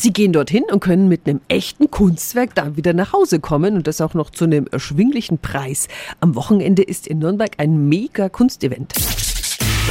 Sie 0.00 0.12
gehen 0.12 0.32
dorthin 0.32 0.62
und 0.70 0.78
können 0.78 1.08
mit 1.08 1.26
einem 1.26 1.40
echten 1.48 1.90
Kunstwerk 1.90 2.54
dann 2.54 2.76
wieder 2.76 2.92
nach 2.92 3.12
Hause 3.12 3.40
kommen 3.40 3.74
und 3.74 3.88
das 3.88 4.00
auch 4.00 4.14
noch 4.14 4.30
zu 4.30 4.44
einem 4.44 4.68
erschwinglichen 4.70 5.38
Preis. 5.38 5.88
Am 6.20 6.36
Wochenende 6.36 6.84
ist 6.84 7.08
in 7.08 7.18
Nürnberg 7.18 7.50
ein 7.58 7.88
mega 7.88 8.28
Kunstevent. 8.28 8.94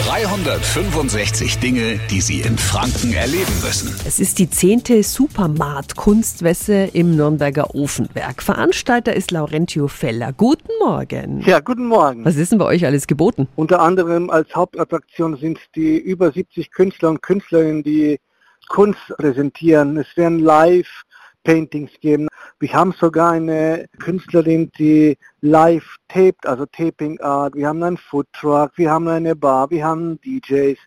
365 0.06 1.60
Dinge, 1.60 2.00
die 2.10 2.22
Sie 2.22 2.40
in 2.40 2.58
Franken 2.58 3.12
erleben 3.12 3.52
müssen. 3.62 3.94
Es 4.06 4.22
ist 4.22 4.40
die 4.40 4.50
zehnte 4.50 5.04
Supermart-Kunstwesse 5.04 6.90
im 6.94 7.18
Nürnberger 7.18 7.76
Ofenwerk. 7.76 8.42
Veranstalter 8.42 9.14
ist 9.14 9.32
Laurentio 9.32 9.90
Feller. 9.90 10.32
Guten 10.32 10.72
Morgen. 10.80 11.42
Ja, 11.42 11.60
guten 11.60 11.86
Morgen. 11.86 12.24
Was 12.24 12.38
ist 12.38 12.54
denn 12.54 12.60
bei 12.60 12.66
euch 12.66 12.86
alles 12.86 13.08
geboten? 13.08 13.50
Unter 13.58 13.82
anderem 13.82 14.30
als 14.30 14.56
Hauptattraktion 14.56 15.36
sind 15.36 15.60
die 15.76 15.98
über 15.98 16.32
70 16.32 16.72
Künstler 16.72 17.10
und 17.10 17.22
Künstlerinnen, 17.22 17.84
die 17.84 18.20
Kunst 18.68 19.02
präsentieren. 19.18 19.98
Es 19.98 20.16
werden 20.18 20.40
live 20.40 21.04
Paintings 21.44 21.92
geben. 22.02 22.28
Wir 22.60 22.74
haben 22.74 22.92
sogar 22.92 23.32
eine 23.32 23.88
Künstlerin, 24.00 24.72
die 24.78 25.18
live 25.42 25.96
taped, 26.10 26.46
also 26.46 26.66
Taping 26.66 27.20
Art. 27.22 27.56
Wir 27.56 27.70
haben 27.70 27.82
einen 27.84 27.98
Food 27.98 28.28
Truck, 28.34 28.72
wir 28.76 28.92
haben 28.92 29.08
eine 29.08 29.36
Bar, 29.36 29.70
wir 29.70 29.86
haben 29.86 30.20
DJs. 30.22 30.78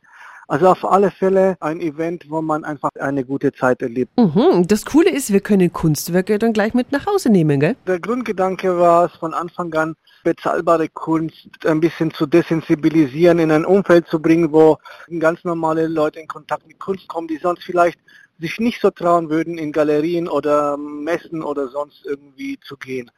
Also 0.51 0.67
auf 0.67 0.85
alle 0.85 1.13
Fälle 1.13 1.57
ein 1.61 1.81
Event, 1.81 2.25
wo 2.29 2.43
man 2.43 2.65
einfach 2.65 2.91
eine 2.99 3.25
gute 3.25 3.53
Zeit 3.53 3.83
erlebt. 3.83 4.11
Mhm. 4.19 4.67
Das 4.67 4.85
Coole 4.85 5.09
ist, 5.09 5.33
wir 5.33 5.39
können 5.39 5.73
Kunstwerke 5.73 6.41
dann 6.41 6.53
gleich 6.53 6.75
mit 6.75 6.91
nach 6.91 7.07
Hause 7.07 7.31
nehmen, 7.31 7.61
gell? 7.61 7.77
Der 7.87 8.01
Grundgedanke 8.01 8.77
war 8.77 9.05
es 9.05 9.13
von 9.13 9.33
Anfang 9.33 9.73
an, 9.75 9.95
bezahlbare 10.25 10.89
Kunst 10.89 11.49
ein 11.65 11.79
bisschen 11.79 12.11
zu 12.11 12.27
desensibilisieren, 12.27 13.39
in 13.39 13.53
ein 13.53 13.65
Umfeld 13.65 14.09
zu 14.09 14.21
bringen, 14.21 14.51
wo 14.51 14.77
ganz 15.21 15.45
normale 15.45 15.87
Leute 15.87 16.19
in 16.19 16.27
Kontakt 16.27 16.67
mit 16.67 16.81
Kunst 16.81 17.07
kommen, 17.07 17.29
die 17.29 17.39
sonst 17.39 17.63
vielleicht 17.63 18.01
sich 18.41 18.59
nicht 18.59 18.81
so 18.81 18.91
trauen 18.91 19.31
würden, 19.31 19.57
in 19.57 19.71
Galerien 19.71 20.27
oder 20.27 20.77
Messen 20.77 21.45
oder 21.45 21.69
sonst 21.69 22.05
irgendwie 22.07 22.59
zu 22.67 22.77
gehen. 22.77 23.09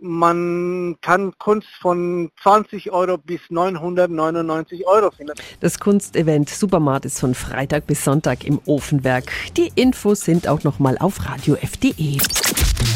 Man 0.00 0.96
kann 1.00 1.36
Kunst 1.38 1.68
von 1.80 2.30
20 2.42 2.92
Euro 2.92 3.18
bis 3.18 3.40
999 3.48 4.86
Euro 4.86 5.10
finden. 5.10 5.32
Das 5.60 5.80
Kunstevent 5.80 6.48
Supermart 6.50 7.04
ist 7.04 7.18
von 7.18 7.34
Freitag 7.34 7.88
bis 7.88 8.04
Sonntag 8.04 8.44
im 8.44 8.60
Ofenwerk. 8.66 9.32
Die 9.56 9.72
Infos 9.74 10.20
sind 10.20 10.46
auch 10.46 10.62
nochmal 10.62 10.96
auf 10.98 11.24
radiof.de. 11.28 12.18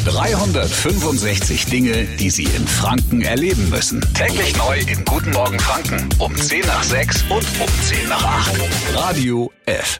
365 0.05 1.65
Dinge, 1.65 2.05
die 2.19 2.29
Sie 2.29 2.43
in 2.43 2.67
Franken 2.67 3.21
erleben 3.21 3.69
müssen. 3.69 4.01
Täglich 4.13 4.55
neu 4.57 4.79
in 4.79 5.03
Guten 5.03 5.31
Morgen 5.31 5.59
Franken 5.59 6.07
um 6.19 6.33
10 6.35 6.61
nach 6.65 6.83
6 6.83 7.23
und 7.23 7.45
um 7.59 7.81
10 7.81 8.07
nach 8.07 8.23
8. 8.23 8.61
Radio 8.95 9.51
F. 9.65 9.99